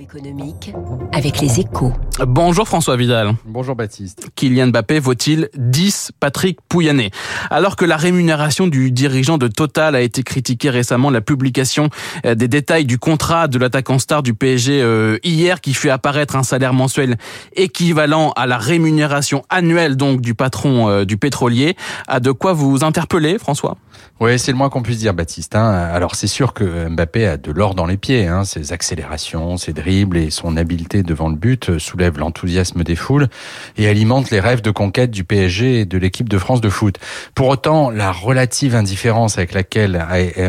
[0.00, 0.72] Économique
[1.12, 1.92] avec les échos.
[2.26, 3.34] Bonjour François Vidal.
[3.44, 4.28] Bonjour Baptiste.
[4.34, 7.10] Kylian Mbappé vaut-il 10 Patrick Pouyanné?
[7.50, 11.88] Alors que la rémunération du dirigeant de Total a été critiquée récemment, la publication
[12.24, 16.34] euh, des détails du contrat de l'attaquant star du PSG euh, hier qui fait apparaître
[16.34, 17.16] un salaire mensuel
[17.54, 21.76] équivalent à la rémunération annuelle donc du patron euh, du pétrolier
[22.08, 23.76] a de quoi vous interpeller François?
[24.18, 25.54] Oui, c'est le moins qu'on puisse dire Baptiste.
[25.56, 25.70] Hein.
[25.70, 28.26] Alors c'est sûr que Mbappé a de l'or dans les pieds.
[28.26, 28.44] Hein.
[28.44, 33.28] Ses accélérations, ses dribbles et son habileté devant le but soulèvent l'enthousiasme des foules
[33.76, 36.96] et alimentent les rêves de conquête du PSG et de l'équipe de France de foot.
[37.34, 40.04] Pour autant, la relative indifférence avec laquelle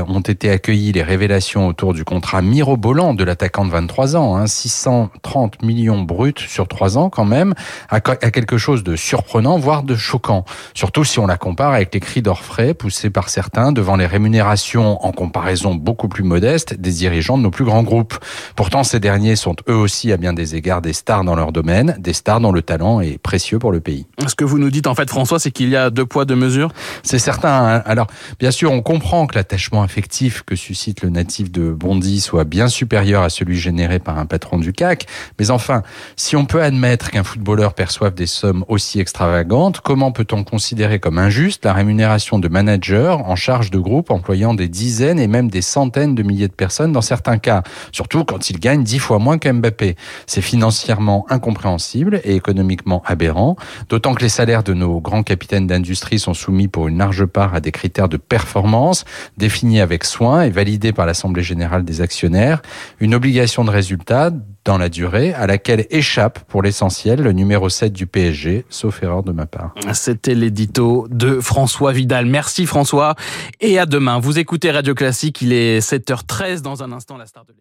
[0.07, 4.47] ont été accueillies les révélations autour du contrat mirobolant de l'attaquant de 23 ans, hein,
[4.47, 7.53] 630 millions bruts sur 3 ans quand même,
[7.89, 10.45] a quelque chose de surprenant, voire de choquant.
[10.73, 15.03] Surtout si on la compare avec les cris d'orfraie poussés par certains devant les rémunérations
[15.05, 18.17] en comparaison beaucoup plus modestes des dirigeants de nos plus grands groupes.
[18.55, 21.95] Pourtant, ces derniers sont eux aussi à bien des égards des stars dans leur domaine,
[21.97, 24.05] des stars dont le talent est précieux pour le pays.
[24.27, 26.35] Ce que vous nous dites en fait François, c'est qu'il y a deux poids, deux
[26.35, 26.73] mesures?
[27.01, 27.67] C'est certain.
[27.77, 27.83] Hein.
[27.85, 32.43] Alors, bien sûr, on comprend que l'attachement affectif que suscite le natif de Bondy soit
[32.43, 35.05] bien supérieur à celui généré par un patron du CAC,
[35.39, 35.83] mais enfin,
[36.17, 41.17] si on peut admettre qu'un footballeur perçoive des sommes aussi extravagantes, comment peut-on considérer comme
[41.17, 45.61] injuste la rémunération de managers en charge de groupes employant des dizaines et même des
[45.61, 49.37] centaines de milliers de personnes dans certains cas, surtout quand il gagne dix fois moins
[49.37, 49.95] qu'Mbappé.
[50.25, 53.55] C'est financièrement incompréhensible et économiquement aberrant,
[53.89, 57.53] d'autant que les salaires de nos grands capitaines d'industrie sont soumis pour une large part
[57.53, 59.05] à des critères de performance
[59.37, 62.61] définis avec soin et validés par l'Assemblée générale des actionnaires,
[62.99, 64.31] une obligation de résultat
[64.63, 69.23] dans la durée à laquelle échappe pour l'essentiel le numéro 7 du PSG, sauf erreur
[69.23, 69.73] de ma part.
[69.93, 72.25] C'était l'édito de François Vidal.
[72.25, 73.15] Merci François
[73.59, 74.19] et à demain.
[74.19, 77.53] Vous écoutez Radio Classique, il est 7h13 dans un instant la star de.